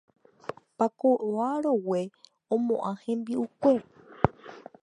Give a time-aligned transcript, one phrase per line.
[0.77, 2.17] Pakova roguépe
[2.53, 3.85] omoʼã hembiʼukuéra.